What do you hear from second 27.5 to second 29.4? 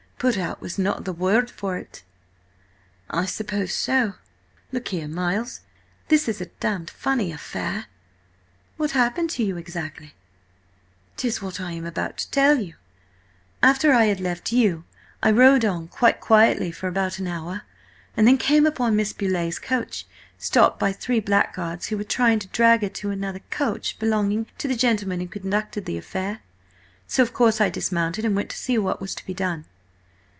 I dismounted, and went to see what was to be